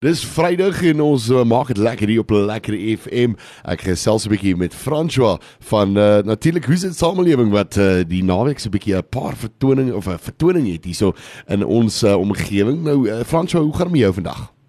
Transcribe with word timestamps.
Dis 0.00 0.22
Vrydag 0.24 0.78
en 0.88 1.02
ons 1.04 1.24
uh, 1.28 1.42
maak 1.44 1.68
dit 1.68 1.76
lekker 1.76 2.08
hier 2.08 2.22
op 2.22 2.30
Lekker 2.32 2.72
FM. 2.72 3.34
Ek 3.68 3.82
gesels 3.84 4.24
'n 4.24 4.32
bietjie 4.32 4.54
met 4.56 4.72
François 4.72 5.36
van 5.68 5.92
uh, 5.92 6.24
natuurlik 6.24 6.64
hoe 6.64 6.78
dit 6.80 6.96
samelewing 6.96 7.50
wat 7.52 7.76
uh, 7.76 8.00
die 8.08 8.22
naweek 8.24 8.58
se 8.64 8.72
bietjie 8.72 8.96
'n 8.96 9.04
paar 9.12 9.36
vertonings 9.36 9.92
of 9.92 10.08
'n 10.08 10.16
vertoning 10.16 10.72
het 10.72 10.88
hierso 10.88 11.12
in 11.48 11.64
ons 11.64 12.00
uh, 12.02 12.16
omgewing. 12.16 12.80
Nou 12.80 13.08
uh, 13.08 13.20
François, 13.28 13.60
hoe 13.60 13.76
gaan 13.76 13.92
dit 13.92 14.00
met 14.00 14.00
jou 14.00 14.14
vandag? 14.14 14.59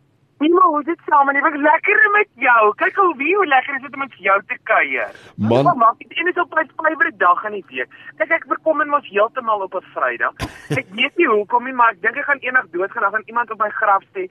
Hoe 0.81 0.89
dit 0.89 1.01
saam 1.05 1.29
en 1.29 1.37
ek 1.37 1.57
lekker 1.61 1.99
met 2.15 2.29
jou. 2.41 2.61
Kyk 2.81 2.95
hoe 2.97 3.11
wie 3.19 3.35
hoe 3.37 3.45
lekker 3.45 3.75
is 3.77 3.83
dit 3.85 3.93
om 3.93 4.01
met 4.01 4.15
jou 4.17 4.37
te 4.49 4.57
kuier. 4.69 5.11
Man, 5.37 5.67
maak 5.77 5.99
dit 6.01 6.09
en 6.17 6.27
is 6.31 6.39
op 6.41 6.49
my 6.57 6.63
favourite 6.73 7.17
dag 7.21 7.43
in 7.49 7.53
die 7.59 7.65
week. 7.69 7.89
Kyk 8.17 8.31
ek 8.39 8.47
bekom 8.49 8.81
en 8.81 8.89
mos 8.89 9.05
heeltemal 9.13 9.61
op 9.67 9.75
'n 9.77 9.85
Vrydag. 9.93 10.33
Ek 10.81 10.87
weet 10.97 11.13
nie 11.21 11.29
hoekom 11.29 11.63
nie, 11.69 11.73
maar 11.73 11.91
ek 11.93 12.01
dink 12.01 12.17
ek 12.17 12.25
gaan 12.25 12.41
eendag 12.41 12.65
doodgaan 12.73 13.03
dan 13.05 13.11
gaan 13.11 13.29
iemand 13.29 13.51
op 13.51 13.59
my 13.59 13.69
graf 13.69 14.03
sê 14.15 14.25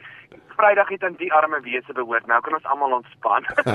Vrydag 0.59 0.89
het 0.89 1.05
aan 1.05 1.15
die 1.19 1.33
arme 1.33 1.61
wese 1.63 1.93
behoort. 1.95 2.27
Nou 2.27 2.41
kan 2.41 2.55
ons 2.59 2.65
almal 2.67 2.93
ontspan. 2.99 3.45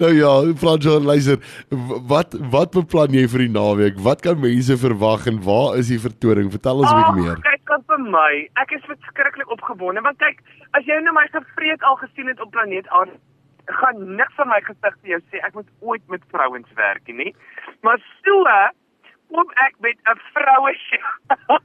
nou 0.00 0.12
ja, 0.14 0.54
François, 0.56 1.02
luister, 1.04 1.38
w- 1.68 2.00
wat 2.08 2.34
wat 2.50 2.70
beplan 2.70 3.12
jy 3.12 3.26
vir 3.28 3.38
die 3.46 3.52
naweek? 3.52 3.98
Wat 4.00 4.20
kan 4.24 4.40
mense 4.40 4.76
verwag 4.78 5.26
en 5.26 5.42
waar 5.44 5.76
is 5.80 5.88
die 5.92 6.00
vertoning? 6.00 6.50
Vertel 6.54 6.76
ons 6.84 6.90
'n 6.90 6.96
bietjie 6.96 7.22
meer. 7.22 7.34
Kyk 7.34 7.42
kan 7.42 7.55
vir 7.96 8.10
my. 8.12 8.32
Ek 8.60 8.72
is 8.76 8.84
verskriklik 8.90 9.52
opgewonde 9.52 10.02
want 10.04 10.20
kyk, 10.20 10.42
as 10.76 10.86
jy 10.88 10.98
nou 11.04 11.14
my 11.16 11.26
gevreet 11.32 11.84
al 11.88 11.98
gesien 12.02 12.28
het 12.32 12.42
op 12.44 12.52
planeet 12.54 12.88
Aarde, 12.88 13.16
gaan 13.80 14.02
niks 14.18 14.34
van 14.38 14.50
my 14.52 14.60
gesig 14.66 14.98
vir 15.02 15.16
jou 15.16 15.20
sê 15.30 15.40
ek 15.46 15.56
moet 15.58 15.70
ooit 15.80 16.04
met 16.12 16.26
vrouens 16.34 16.74
werk 16.78 17.08
nie. 17.20 17.32
Maar 17.86 18.02
so 18.24 18.44
kom 19.32 19.48
ek 19.66 19.80
met 19.80 19.98
'n 20.12 20.20
vroue 20.34 20.74
show. 20.88 21.58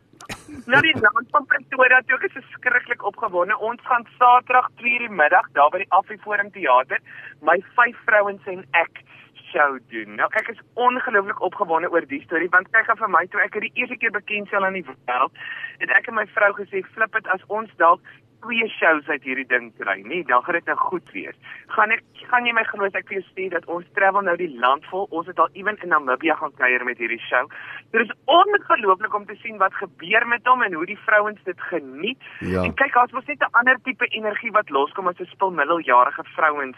Nou 0.67 0.81
die 0.81 0.95
land 0.99 1.30
van 1.31 1.45
Pretoria 1.45 2.02
toe 2.05 2.17
ek 2.17 2.23
is 2.30 2.34
verskriklik 2.34 3.03
opgewonde. 3.03 3.58
Ons 3.58 3.81
gaan 3.84 4.05
Saterdag 4.17 4.70
2:00 4.81 5.08
die 5.08 5.09
middag 5.09 5.48
daar 5.53 5.70
by 5.70 5.77
die 5.84 5.91
Afriforum 6.00 6.52
teater 6.52 7.00
my 7.41 7.58
vyf 7.75 7.97
vrouens 8.06 8.45
en 8.45 8.66
ek 8.72 9.03
show 9.52 9.77
doen. 9.94 10.16
Nou 10.16 10.30
ek 10.41 10.49
is 10.53 10.63
ongelooflik 10.73 11.41
opgewonde 11.41 11.91
oor 11.91 12.07
die 12.07 12.23
storie 12.25 12.49
want 12.49 12.71
kyk 12.71 12.89
gaan 12.89 13.02
vir 13.03 13.13
my 13.17 13.25
toe 13.27 13.44
ek 13.44 13.59
het 13.59 13.67
die 13.67 13.75
eerste 13.83 13.99
keer 14.02 14.16
bekend 14.17 14.47
stel 14.47 14.66
aan 14.66 14.80
die 14.80 14.88
wêreld, 14.88 15.39
het 15.83 15.95
ek 15.99 16.11
en 16.11 16.19
my 16.19 16.27
vrou 16.35 16.52
gesê 16.59 16.83
flip 16.95 17.13
dit 17.19 17.31
as 17.35 17.47
ons 17.47 17.72
dalk 17.77 18.02
twee 18.41 18.67
shows 18.73 19.07
uit 19.07 19.23
hierdie 19.23 19.47
ding 19.49 19.69
kry, 19.77 19.99
nie, 20.07 20.22
dan 20.29 20.44
gaan 20.44 20.57
dit 20.57 20.69
nou 20.69 20.77
goed 20.79 21.11
wees. 21.16 21.38
Gaan 21.75 21.94
ek 21.94 22.03
gaan 22.31 22.47
jy 22.47 22.53
my 22.55 22.63
glo 22.69 22.88
as 22.88 22.97
ek 22.97 23.07
vir 23.09 23.19
jou 23.19 23.25
sê 23.35 23.47
dat 23.53 23.67
ons 23.75 23.88
travel 23.97 24.25
nou 24.25 24.35
die 24.39 24.49
land 24.63 24.85
vol. 24.89 25.07
Ons 25.17 25.29
het 25.29 25.39
al 25.41 25.52
ewen 25.59 25.77
in 25.83 25.94
Namibië 25.94 26.38
gaan 26.39 26.55
kuier 26.59 26.85
met 26.88 27.02
hierdie 27.02 27.22
show. 27.27 27.44
Dit 27.94 28.05
is 28.05 28.13
ongelooflik 28.31 29.16
om 29.17 29.27
te 29.29 29.38
sien 29.44 29.59
wat 29.61 29.77
gebeur 29.79 30.27
met 30.33 30.47
hom 30.49 30.63
en 30.66 30.77
hoe 30.79 30.88
die 30.89 30.99
vrouens 31.05 31.41
dit 31.45 31.66
geniet. 31.69 32.29
Ja. 32.39 32.63
En 32.66 32.75
kyk, 32.81 32.95
daar's 32.97 33.16
mos 33.16 33.27
net 33.29 33.45
'n 33.45 33.57
ander 33.61 33.77
tipe 33.83 34.07
energie 34.09 34.52
wat 34.52 34.69
loskom 34.69 35.07
as 35.07 35.19
'n 35.19 35.29
spul 35.35 35.52
middeljarige 35.52 36.23
vrouens 36.35 36.77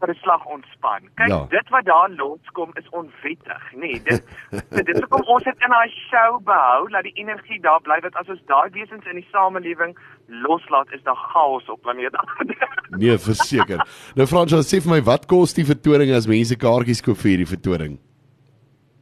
vir 0.00 0.08
'n 0.10 0.18
slag 0.22 0.44
ontspan. 0.46 1.02
Kyk, 1.16 1.28
Ja. 1.28 1.46
dit 1.50 1.68
wat 1.68 1.84
daar 1.84 2.10
loskom 2.10 2.70
is 2.74 2.88
onwettig, 2.90 3.62
nê. 3.74 3.80
Nee, 3.80 4.02
dit 4.02 4.22
dit 4.50 4.84
dit 4.86 4.94
is 4.94 5.00
hoekom 5.00 5.22
ons 5.26 5.44
het 5.44 5.56
in 5.64 5.70
daai 5.70 5.90
show 6.10 6.38
behou 6.44 6.88
dat 6.90 7.02
die 7.02 7.12
energie 7.22 7.60
daar 7.60 7.80
bly 7.80 7.98
want 8.00 8.16
as 8.16 8.28
ons 8.28 8.42
daai 8.46 8.70
wesens 8.72 9.04
in 9.06 9.16
die 9.16 9.28
samelewing 9.32 9.96
loslaat, 10.28 10.92
is 10.92 11.02
daar 11.02 11.16
chaos 11.32 11.68
op 11.68 11.80
planeet 11.82 12.14
Aarde. 12.22 12.54
Nee, 12.90 13.18
verseker. 13.18 13.80
Nou 14.14 14.26
François, 14.26 14.64
sê 14.66 14.80
vir 14.80 14.90
my, 14.92 15.00
wat 15.02 15.26
kos 15.26 15.54
die 15.54 15.64
vertoning 15.64 16.10
as 16.14 16.26
mense 16.26 16.56
kaartjies 16.56 17.02
koop 17.02 17.16
vir 17.16 17.30
hierdie 17.36 17.52
vertoning? 17.56 17.98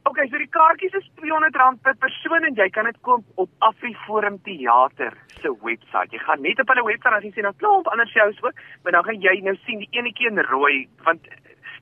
Okay, 0.07 0.23
so 0.31 0.39
die 0.39 0.47
kaartjies 0.47 0.93
is 0.95 1.07
R200 1.19 1.81
per 1.83 1.95
persoon 1.99 2.45
en 2.47 2.55
jy 2.55 2.69
kan 2.71 2.87
dit 2.87 2.99
koop 3.03 3.41
op 3.43 3.49
Afriforum 3.67 4.37
Theater 4.45 5.17
se 5.41 5.51
webwerf. 5.65 6.13
Jy 6.13 6.21
gaan 6.23 6.45
net 6.45 6.61
op 6.63 6.71
hulle 6.71 6.85
webwerf 6.87 7.17
en 7.17 7.27
jy 7.27 7.33
sien 7.35 7.47
'n 7.49 7.59
klomp 7.59 7.89
ander 7.91 8.07
shows 8.07 8.39
ook, 8.43 8.55
maar 8.83 8.95
dan 8.95 9.03
gaan 9.03 9.19
jy 9.19 9.35
nou 9.43 9.55
sien 9.65 9.83
die 9.83 9.91
enetjie 9.91 10.29
in 10.31 10.39
rooi 10.39 10.87
want 11.03 11.27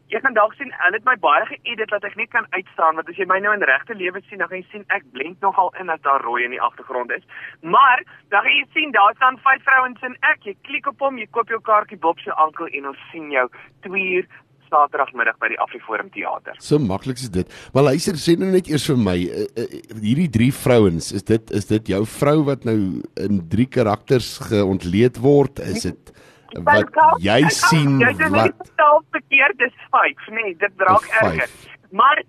jy 0.09 0.19
kan 0.21 0.33
dalk 0.33 0.53
sien 0.53 0.73
hulle 0.79 0.97
het 0.97 1.05
my 1.05 1.15
baie 1.21 1.45
geëdit 1.49 1.89
dat 1.89 2.03
ek 2.03 2.15
net 2.15 2.29
kan 2.29 2.45
uitstaan 2.49 2.95
want 2.95 3.09
as 3.09 3.17
jy 3.17 3.25
my 3.29 3.39
nou 3.39 3.53
in 3.53 3.65
regte 3.69 3.93
lewe 3.93 4.21
sien 4.25 4.41
dan 4.41 4.49
gaan 4.49 4.61
jy 4.61 4.67
sien 4.71 4.85
ek 4.97 5.05
blend 5.13 5.41
nogal 5.41 5.73
in 5.81 5.89
as 5.89 6.01
daar 6.01 6.21
rooi 6.21 6.43
in 6.45 6.53
die 6.53 6.61
agtergrond 6.61 7.11
is. 7.11 7.25
Maar 7.61 8.03
dan 8.29 8.41
gaan 8.41 8.57
jy 8.57 8.65
sien 8.73 8.91
daar 8.91 9.13
staan 9.15 9.37
vyf 9.37 9.63
vrouens 9.69 10.01
en 10.01 10.17
ek. 10.21 10.45
Jy 10.45 10.55
klik 10.61 10.87
op 10.87 10.99
hom, 10.99 11.17
jy 11.17 11.27
koop 11.31 11.49
jou 11.49 11.61
kaartjie 11.61 11.97
Bob 11.97 12.19
se 12.19 12.33
ankel 12.33 12.67
en 12.67 12.87
ons 12.87 13.05
sien 13.11 13.31
jou 13.31 13.47
2 13.81 14.05
uur 14.17 14.27
Saterdagmiddag 14.69 15.37
by 15.41 15.51
die 15.53 15.59
Afriforum 15.63 16.09
Theater. 16.13 16.57
So 16.63 16.79
maklik 16.81 17.21
is 17.21 17.31
dit. 17.33 17.51
Maar 17.73 17.91
luister, 17.91 18.19
sê 18.19 18.37
nou 18.39 18.51
net 18.53 18.69
eers 18.71 18.87
vir 18.91 18.99
my, 19.01 19.17
uh, 19.25 19.47
uh, 19.61 19.67
hierdie 20.01 20.29
drie 20.31 20.51
vrouens, 20.55 21.11
is 21.15 21.25
dit 21.27 21.55
is 21.55 21.69
dit 21.71 21.93
jou 21.95 22.01
vrou 22.17 22.37
wat 22.49 22.65
nou 22.67 22.77
in 23.21 23.41
drie 23.51 23.67
karakters 23.71 24.35
geontleed 24.49 25.19
word? 25.23 25.61
Is 25.63 25.87
dit 25.89 26.15
wat 26.63 26.99
jy 27.19 27.39
sien 27.51 27.97
Jy 27.99 28.11
het 28.13 28.21
wat 28.29 28.35
net 28.37 28.69
self 28.75 29.03
verkeerd, 29.15 29.57
dis 29.59 29.73
vyf, 29.91 30.27
nee, 30.37 30.53
dit 30.61 30.85
raak 30.87 31.07
erger. 31.21 31.55
Maar 31.91 32.21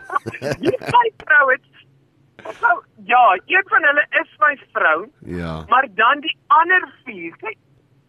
jy 0.66 0.76
vyf 0.76 1.24
vroue. 1.24 1.58
So, 2.60 2.68
ja, 3.10 3.24
een 3.50 3.64
van 3.72 3.82
hulle 3.82 4.04
is 4.20 4.34
my 4.38 4.52
vrou, 4.72 4.98
ja. 5.26 5.64
maar 5.68 5.88
dan 5.98 6.20
die 6.22 6.36
ander 6.46 6.84
vier. 7.04 7.34
Kyk, 7.42 7.58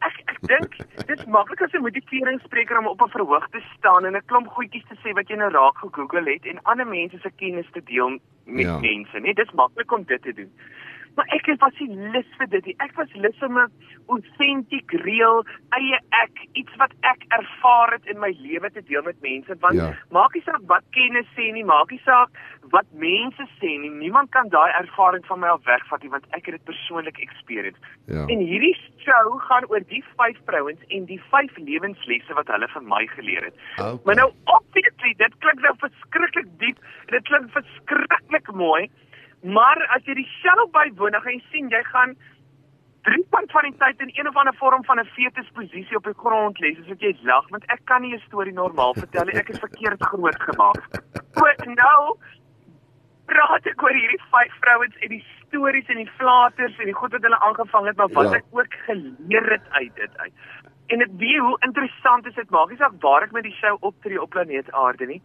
ek 0.05 0.21
ek 0.31 0.39
dink 0.51 0.77
dit 1.07 1.19
is 1.19 1.25
maklik 1.25 1.61
as 1.61 1.73
'n 1.73 1.81
motiveringsspreker 1.81 2.77
om 2.77 2.87
op 2.87 3.01
'n 3.01 3.15
verhoog 3.15 3.47
te 3.49 3.61
staan 3.77 4.05
en 4.05 4.15
'n 4.15 4.25
klomp 4.25 4.47
goedjies 4.47 4.87
te 4.87 4.97
sê 5.03 5.13
wat 5.13 5.29
jy 5.29 5.35
nou 5.35 5.51
raak 5.51 5.77
gegoogel 5.77 6.25
het 6.25 6.45
en 6.45 6.63
ander 6.63 6.87
mense 6.87 7.17
se 7.19 7.31
kennis 7.35 7.69
te 7.71 7.81
deel 7.83 8.19
met 8.45 8.65
ja. 8.65 8.79
mense, 8.79 9.19
nee, 9.19 9.33
dis 9.33 9.51
maklik 9.51 9.91
om 9.91 10.03
dit 10.03 10.21
te 10.21 10.33
doen. 10.33 10.51
Maar 11.17 11.29
ek 11.33 11.47
was 11.57 11.73
nie 11.81 11.95
lus 12.13 12.27
vir 12.37 12.49
dit 12.53 12.65
nie. 12.69 12.75
Ek 12.83 12.91
was 12.97 13.13
lus 13.17 13.39
om 13.45 13.57
'n 13.57 13.71
autentiek, 14.13 14.91
reël, 15.03 15.43
eie 15.77 15.97
ek, 16.23 16.43
iets 16.53 16.75
wat 16.77 16.91
ek 17.01 17.25
ervaar 17.37 17.91
het 17.95 18.05
in 18.05 18.19
my 18.19 18.29
lewe 18.39 18.69
te 18.71 18.83
deel 18.85 19.01
met 19.01 19.21
mense. 19.21 19.55
Want 19.59 19.73
Ja. 19.75 19.93
maak 20.11 20.33
nie 20.33 20.43
saak 20.45 20.61
wat 20.67 20.83
kennis 20.91 21.25
sê 21.35 21.51
nie, 21.53 21.63
maak 21.65 21.89
nie 21.91 22.01
saak 22.05 22.29
wat 22.69 22.85
mense 22.91 23.47
sê 23.59 23.79
nie. 23.81 23.89
Niemand 23.89 24.29
kan 24.31 24.49
daai 24.49 24.71
ervaring 24.79 25.25
van 25.25 25.39
my 25.39 25.47
af 25.47 25.63
wegvat 25.65 26.01
nie, 26.01 26.09
want 26.09 26.25
ek 26.31 26.45
het 26.45 26.55
dit 26.55 26.63
persoonlik 26.63 27.17
experience. 27.17 27.79
Ja. 28.05 28.25
En 28.27 28.39
hierdie 28.39 28.77
show 28.97 29.39
gaan 29.39 29.65
oor 29.69 29.81
die 29.87 30.03
vyf 30.17 30.37
vrouens 30.45 30.81
en 30.89 31.05
die 31.05 31.21
vyf 31.31 31.57
lewenslesse 31.57 32.33
wat 32.33 32.47
hulle 32.47 32.67
van 32.67 32.85
my 32.87 33.07
geleer 33.07 33.43
het. 33.43 33.55
Okay. 33.79 33.97
Maar 34.05 34.15
nou 34.15 34.31
obviously, 34.45 35.13
dit 35.17 35.33
klink 35.39 35.59
nou 35.61 35.75
verskriklik 35.77 36.47
diep. 36.59 36.77
Dit 37.07 37.23
klink 37.23 37.51
verskriklik 37.51 38.51
mooi. 38.53 38.89
Maar 39.43 39.85
as 39.95 40.03
jy 40.05 40.13
die 40.13 40.29
show 40.41 40.65
bywoon, 40.71 41.11
dan 41.11 41.21
gaan 41.21 41.33
jy 41.33 41.43
sien 41.51 41.69
jy 41.69 41.83
gaan 41.83 42.15
drie 43.07 43.23
kwart 43.29 43.51
van 43.51 43.63
die 43.63 43.75
tyd 43.79 44.01
in 44.01 44.09
een 44.13 44.27
of 44.27 44.35
ander 44.35 44.55
vorm 44.55 44.83
van 44.83 44.99
'n 44.99 45.05
fetusposisie 45.15 45.95
op 45.95 46.03
die 46.03 46.13
grond 46.17 46.59
lê, 46.59 46.75
soos 46.75 46.87
wat 46.87 46.99
jy 47.01 47.15
lag, 47.23 47.49
want 47.49 47.63
ek 47.71 47.81
kan 47.85 48.01
nie 48.01 48.13
'n 48.15 48.19
storie 48.27 48.53
normaal 48.53 48.93
vertel 48.93 49.25
nie. 49.25 49.35
Ek 49.39 49.49
is 49.49 49.59
verkeerd 49.59 50.01
groot 50.03 50.41
gemaak. 50.41 50.81
So 51.37 51.45
nou 51.65 52.17
praat 53.27 53.65
ek 53.67 53.81
oor 53.83 53.93
hierdie 53.93 54.21
vyf 54.31 54.53
vrouens 54.61 54.95
en 55.01 55.09
die 55.09 55.23
stories 55.47 55.87
en 55.87 55.97
die 55.97 56.11
flaters 56.17 56.77
en 56.79 56.85
die 56.85 56.93
goed 56.93 57.11
wat 57.11 57.21
hulle 57.21 57.39
aangevang 57.39 57.85
het, 57.87 57.97
maar 57.97 58.07
wat 58.09 58.31
Ja. 58.31 58.37
ek 58.37 58.45
ook 58.51 58.73
geleer 58.85 59.49
het 59.51 59.65
uit 59.69 59.95
dit 59.95 60.17
uit. 60.17 60.33
En 60.87 60.99
dit 60.99 61.11
wie 61.17 61.39
hoe 61.41 61.57
interessant 61.59 62.25
is 62.25 62.33
dit 62.35 62.49
maak 62.49 62.69
nie 62.69 62.77
saak 62.77 62.93
waar 62.99 63.23
ek 63.23 63.31
met 63.31 63.43
die 63.43 63.53
show 63.61 63.77
optree 63.79 64.21
op 64.21 64.29
planeet 64.29 64.71
Aarde 64.71 65.05
nie. 65.05 65.21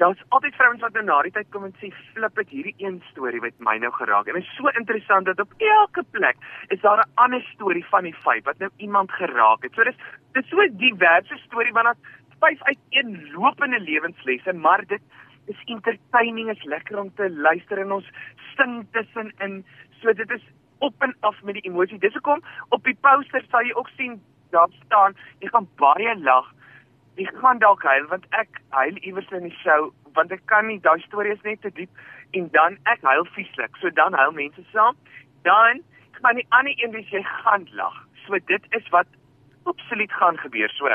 Daar's 0.00 0.22
altyd 0.28 0.54
vrouens 0.56 0.80
wat 0.80 0.94
nou 0.96 1.02
na 1.04 1.16
die 1.26 1.32
tyd 1.34 1.48
kom 1.52 1.66
en 1.66 1.74
sê 1.76 1.90
flip 2.12 2.38
dit 2.40 2.52
hierdie 2.54 2.74
een 2.80 2.94
storie 3.10 3.40
wat 3.44 3.58
my 3.66 3.74
nou 3.82 3.90
geraak. 3.92 4.30
En 4.30 4.38
dit 4.38 4.46
is 4.46 4.54
so 4.56 4.72
interessant 4.80 5.26
dat 5.28 5.40
op 5.44 5.52
elke 5.66 6.04
plek 6.16 6.38
is 6.74 6.80
daar 6.80 7.02
'n 7.02 7.10
ander 7.24 7.42
storie 7.52 7.84
van 7.90 8.08
die 8.08 8.14
vyf 8.24 8.44
wat 8.44 8.58
nou 8.58 8.70
iemand 8.76 9.12
geraak 9.12 9.62
het. 9.62 9.74
So 9.74 9.84
dis 9.84 9.98
dis 10.32 10.48
so 10.48 10.62
'n 10.62 10.76
diverse 10.76 11.36
storie 11.44 11.72
want 11.72 11.86
daar's 11.86 12.06
vyf 12.40 12.62
uiteenlopende 12.62 13.80
lewenslesse, 13.80 14.52
maar 14.52 14.86
dit 14.86 15.02
is 15.46 15.62
entertaining, 15.64 16.50
is 16.50 16.64
lekker 16.64 16.98
om 16.98 17.14
te 17.14 17.30
luister 17.30 17.78
en 17.78 17.92
ons 17.92 18.10
sing 18.56 18.86
tussenin. 18.92 19.64
So 20.00 20.12
dit 20.12 20.30
is 20.30 20.44
op 20.78 20.94
en 20.98 21.14
af 21.20 21.42
met 21.42 21.54
die 21.54 21.68
emosie. 21.70 21.98
Dis 21.98 22.12
hoekom 22.12 22.42
op 22.68 22.84
die 22.84 22.96
poster 23.00 23.44
sal 23.50 23.64
jy 23.64 23.72
ook 23.72 23.88
sien 23.88 24.22
daar 24.50 24.68
staan, 24.84 25.16
jy 25.38 25.48
gaan 25.48 25.68
baie 25.76 26.18
lag. 26.18 26.54
Jy 27.20 27.28
gaan 27.36 27.60
dalk 27.60 27.82
huil 27.84 28.06
want 28.08 28.24
ek 28.38 28.60
huil 28.72 28.96
iewers 29.04 29.28
in 29.36 29.44
die 29.48 29.56
show 29.60 29.90
want 30.16 30.32
ek 30.34 30.42
kan 30.50 30.66
nie 30.70 30.80
daai 30.86 30.98
storie 31.04 31.34
is 31.36 31.42
net 31.46 31.60
te 31.62 31.70
diep 31.76 31.90
en 32.38 32.48
dan 32.56 32.78
ek 32.92 33.04
huil 33.04 33.26
vieslik. 33.36 33.76
So 33.82 33.92
dan 34.00 34.16
huil 34.16 34.32
mense 34.36 34.64
saam. 34.72 34.96
Dan 35.46 35.82
gaan 36.20 36.40
die 36.40 36.46
ander 36.56 36.74
een 36.76 36.94
wees 36.96 37.12
jy 37.12 37.22
gaan 37.28 37.68
lag. 37.76 37.96
So 38.24 38.38
dit 38.52 38.66
is 38.78 38.88
wat 38.94 39.08
absoluut 39.70 40.12
gaan 40.12 40.38
gebeur. 40.38 40.72
So 40.78 40.88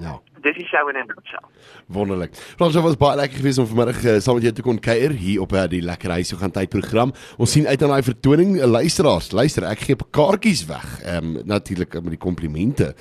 Ja. 0.00 0.16
Dis 0.40 0.56
die 0.56 0.64
show 0.64 0.88
in 0.88 0.96
'n 0.96 1.04
nutshell. 1.06 1.44
Wonderlik. 1.86 2.34
Frans, 2.56 2.72
dit 2.72 2.82
was 2.82 2.96
baie 2.96 3.16
lekker 3.16 3.36
geweest 3.36 3.58
om 3.58 3.66
vanmiddag 3.66 4.04
uh, 4.04 4.18
saam 4.18 4.34
met 4.34 4.42
jou 4.42 4.54
te 4.54 4.62
kon 4.62 4.78
kuier 4.78 5.10
hier 5.10 5.40
op 5.40 5.52
uh, 5.52 5.66
die 5.68 5.82
Lekker 5.82 6.10
Huis 6.10 6.28
so 6.28 6.36
gaan 6.40 6.50
tyd 6.50 6.68
program. 6.68 7.12
Ons 7.36 7.52
sien 7.52 7.66
uit 7.66 7.82
aan 7.82 7.88
daai 7.92 8.02
vertoning. 8.02 8.56
Uh, 8.56 8.64
luisteraars, 8.64 9.30
luister, 9.36 9.64
ek 9.68 9.78
gee 9.84 9.96
kaartjies 10.10 10.66
weg. 10.70 11.02
Ehm 11.04 11.36
um, 11.36 11.42
natuurlik 11.44 11.92
met 12.00 12.10
die 12.16 12.18
komplimente 12.18 12.94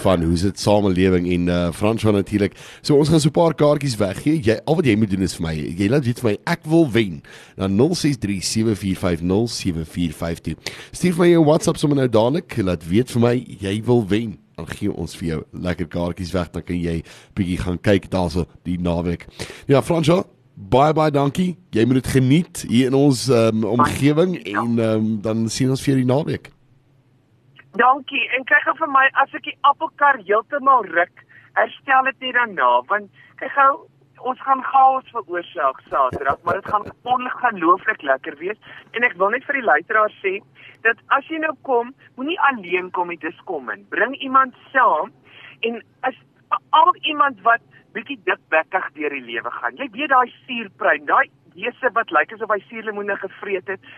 van 0.00 0.22
hoe 0.24 0.36
dit 0.40 0.60
samelewing 0.60 1.28
en 1.32 1.48
uh, 1.48 1.72
Frans 1.72 2.02
van 2.02 2.14
natuurlik. 2.16 2.54
So 2.80 2.96
ons 2.96 3.08
gaan 3.12 3.20
so 3.20 3.28
'n 3.28 3.32
paar 3.36 3.54
kaartjies 3.54 3.96
weggee. 4.00 4.40
Jy 4.40 4.60
al 4.64 4.76
wat 4.76 4.86
jy 4.86 4.96
moet 4.96 5.10
doen 5.10 5.22
is 5.22 5.36
vir 5.36 5.46
my, 5.46 5.54
jy 5.54 5.88
laat 5.88 6.04
weet 6.04 6.20
vir 6.20 6.30
my 6.30 6.38
ek 6.46 6.60
wil 6.64 6.90
wen. 6.90 7.22
Dan 7.56 7.76
0637450745. 7.76 10.54
Stuur 10.92 11.12
vir 11.12 11.24
my 11.24 11.30
jou 11.30 11.44
WhatsApp 11.44 11.76
sommer 11.76 11.96
nou 11.96 12.08
dadelik. 12.08 12.56
Laat 12.56 12.88
weet 12.88 13.10
vir 13.10 13.20
my 13.20 13.44
jy 13.60 13.82
wil 13.84 14.06
wen 14.08 14.45
dan 14.56 14.68
gee 14.72 14.92
ons 14.92 15.16
vir 15.20 15.28
jou 15.28 15.40
lekker 15.52 15.88
kaartjies 15.92 16.32
weg 16.32 16.48
dan 16.54 16.64
kan 16.64 16.78
jy 16.80 16.96
bietjie 17.36 17.58
gaan 17.60 17.78
kyk 17.84 18.08
daarso 18.12 18.46
die 18.64 18.78
naweek. 18.80 19.26
Ja, 19.68 19.82
Fransjo, 19.84 20.22
baie 20.56 20.94
baie 20.96 21.12
dankie. 21.12 21.56
Jy 21.76 21.84
moet 21.84 22.00
dit 22.00 22.12
geniet 22.14 22.64
hier 22.70 22.88
in 22.88 22.96
ons 22.96 23.26
um, 23.28 23.66
omgewing 23.76 24.38
en 24.54 24.78
um, 24.80 25.10
dan 25.20 25.44
sien 25.52 25.70
ons 25.70 25.82
vir 25.84 25.92
jou 25.92 25.98
die 26.00 26.12
naweek. 26.12 26.48
Dankie. 27.76 28.24
En 28.32 28.48
kyk 28.48 28.64
gou 28.64 28.76
vir 28.80 28.92
my 28.94 29.04
as 29.20 29.36
ek 29.36 29.44
die 29.50 29.58
appelkar 29.68 30.22
heeltemal 30.24 30.88
ruk, 30.88 31.24
herstel 31.60 32.08
dit 32.08 32.24
net 32.24 32.40
daarna 32.40 32.70
want 32.88 33.12
kyk 33.42 33.52
gou 33.58 33.72
ons 34.20 34.40
gaan 34.40 34.62
chaos 34.62 35.04
veroorsaak 35.12 35.80
Saterdag, 35.90 36.38
maar 36.42 36.60
dit 36.60 36.70
gaan 36.72 36.86
ongelooflik 37.02 38.02
lekker 38.02 38.36
wees 38.38 38.58
en 38.92 39.04
ek 39.04 39.16
wil 39.20 39.30
net 39.34 39.44
vir 39.44 39.60
die 39.60 39.66
luisteraars 39.66 40.16
sê 40.22 40.38
dat 40.86 41.00
as 41.16 41.26
jy 41.28 41.38
nou 41.42 41.54
kom, 41.68 41.94
moenie 42.16 42.38
alleen 42.50 42.90
kom 42.90 43.08
nie, 43.08 43.20
dis 43.20 43.38
kom 43.44 43.70
in. 43.70 43.84
Bring 43.90 44.14
iemand 44.20 44.54
saam 44.72 45.12
en 45.66 45.80
as 46.06 46.16
al 46.70 46.94
iemand 47.02 47.40
wat 47.46 47.64
bietjie 47.96 48.18
dikbekkig 48.28 48.90
deur 48.98 49.16
die 49.16 49.24
lewe 49.24 49.52
gaan. 49.58 49.78
Jy 49.80 49.88
weet 49.94 50.12
daai 50.12 50.32
suurpruim, 50.44 51.06
daai 51.08 51.30
wese 51.56 51.92
wat 51.96 52.12
lyk 52.14 52.34
asof 52.36 52.52
hy 52.52 52.60
suurlemoene 52.68 53.16
gevreet 53.22 53.72
het 53.74 53.88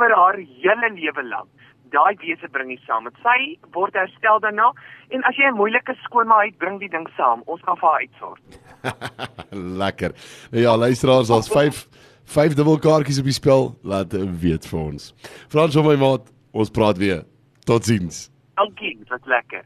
vir 0.00 0.14
haar 0.16 0.38
hele 0.38 0.92
lewe 0.96 1.26
lank. 1.32 1.50
Daai 1.90 2.14
wese 2.22 2.48
bring 2.54 2.70
jy 2.70 2.78
saam. 2.86 3.08
Dit 3.10 3.18
sy 3.24 3.38
word 3.74 3.98
herstel 3.98 4.42
daarna 4.44 4.70
en 5.10 5.26
as 5.26 5.36
jy 5.36 5.50
'n 5.50 5.58
moeilike 5.58 5.96
skoonma 6.06 6.44
het, 6.44 6.58
bring 6.58 6.78
die 6.78 6.92
ding 6.96 7.08
saam. 7.16 7.42
Ons 7.46 7.62
gaan 7.66 7.76
vir 7.76 7.88
haar 7.90 8.00
uitsort. 8.06 9.38
lekker. 9.50 10.14
Ja, 10.50 10.76
luisteraars, 10.76 11.28
daar's 11.28 11.48
5 11.48 11.88
vyf 12.30 12.54
dubbelkaartjies 12.54 13.18
op 13.18 13.24
die 13.24 13.34
spel. 13.34 13.78
Laat 13.82 14.12
weet 14.12 14.66
vir 14.66 14.80
ons. 14.80 15.12
Frans 15.48 15.76
op 15.76 15.88
my 15.88 15.96
maat, 15.98 16.30
ons 16.50 16.70
praat 16.70 16.98
weer. 16.98 17.24
Totsiens. 17.66 18.28
Dankie, 18.54 18.96
dit 18.98 19.08
was 19.08 19.24
lekker. 19.24 19.64